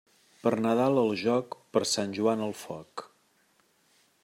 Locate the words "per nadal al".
0.45-1.11